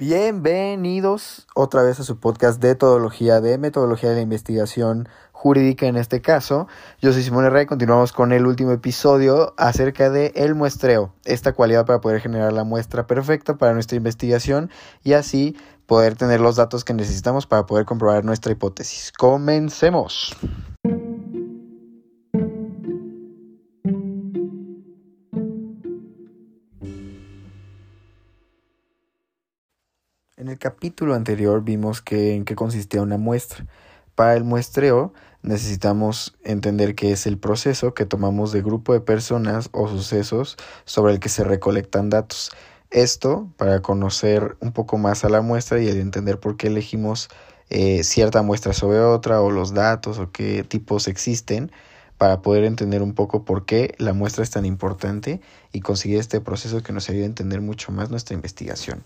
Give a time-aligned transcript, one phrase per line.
[0.00, 5.96] Bienvenidos otra vez a su podcast de todología, de metodología de la investigación jurídica en
[5.96, 6.68] este caso.
[7.02, 11.52] Yo soy Simón Herrera y continuamos con el último episodio acerca de el muestreo, esta
[11.52, 14.70] cualidad para poder generar la muestra perfecta para nuestra investigación
[15.02, 15.56] y así
[15.86, 19.10] poder tener los datos que necesitamos para poder comprobar nuestra hipótesis.
[19.10, 20.36] Comencemos.
[30.48, 33.66] En el capítulo anterior vimos que en qué consistía una muestra.
[34.14, 39.68] Para el muestreo necesitamos entender qué es el proceso que tomamos de grupo de personas
[39.72, 40.56] o sucesos
[40.86, 42.50] sobre el que se recolectan datos.
[42.90, 47.28] Esto para conocer un poco más a la muestra y entender por qué elegimos
[47.68, 51.70] eh, cierta muestra sobre otra o los datos o qué tipos existen
[52.16, 55.42] para poder entender un poco por qué la muestra es tan importante
[55.74, 59.04] y conseguir este proceso que nos ayude a entender mucho más nuestra investigación.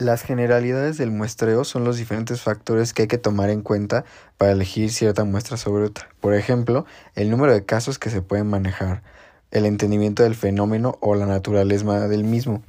[0.00, 4.06] Las generalidades del muestreo son los diferentes factores que hay que tomar en cuenta
[4.38, 6.08] para elegir cierta muestra sobre otra.
[6.20, 9.02] Por ejemplo, el número de casos que se pueden manejar,
[9.50, 12.62] el entendimiento del fenómeno o la naturaleza del mismo.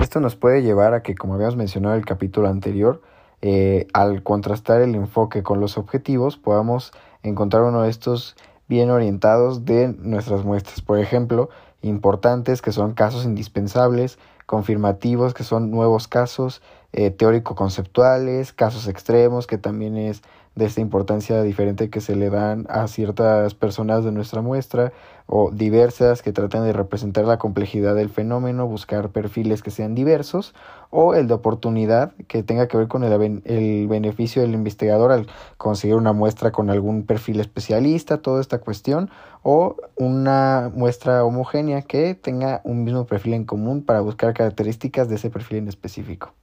[0.00, 3.00] Esto nos puede llevar a que, como habíamos mencionado en el capítulo anterior,
[3.42, 6.90] eh, al contrastar el enfoque con los objetivos, podamos
[7.22, 8.34] encontrar uno de estos
[8.68, 10.80] bien orientados de nuestras muestras.
[10.80, 11.50] Por ejemplo,
[11.82, 19.58] importantes que son casos indispensables, confirmativos, que son nuevos casos, eh, teórico-conceptuales, casos extremos, que
[19.58, 20.22] también es
[20.54, 24.92] de esta importancia diferente que se le dan a ciertas personas de nuestra muestra,
[25.26, 30.54] o diversas que tratan de representar la complejidad del fenómeno, buscar perfiles que sean diversos,
[30.90, 35.26] o el de oportunidad que tenga que ver con el, el beneficio del investigador al
[35.56, 39.08] conseguir una muestra con algún perfil especialista, toda esta cuestión,
[39.42, 45.14] o una muestra homogénea que tenga un mismo perfil en común para buscar características de
[45.14, 46.34] ese perfil en específico.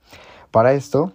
[0.52, 1.12] Para esto,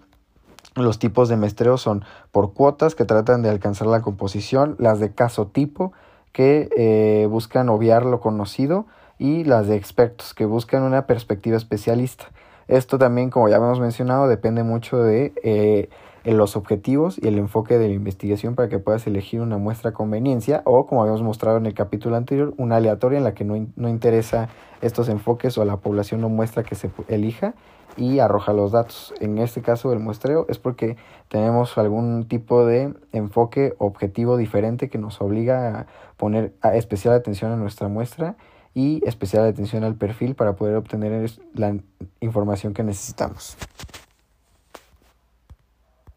[0.76, 5.12] los tipos de muestreo son por cuotas que tratan de alcanzar la composición, las de
[5.12, 5.92] caso tipo
[6.32, 8.86] que eh, buscan obviar lo conocido
[9.18, 12.26] y las de expertos que buscan una perspectiva especialista.
[12.66, 15.90] Esto también, como ya hemos mencionado, depende mucho de eh,
[16.24, 20.62] los objetivos y el enfoque de la investigación para que puedas elegir una muestra conveniencia
[20.64, 23.88] o, como habíamos mostrado en el capítulo anterior, una aleatoria en la que no, no
[23.88, 24.48] interesa
[24.80, 27.54] estos enfoques o la población no muestra que se elija
[27.96, 29.14] y arroja los datos.
[29.20, 30.96] En este caso del muestreo es porque
[31.28, 35.86] tenemos algún tipo de enfoque objetivo diferente que nos obliga a
[36.16, 38.36] poner especial atención a nuestra muestra
[38.74, 41.76] y especial atención al perfil para poder obtener la
[42.20, 43.56] información que necesitamos.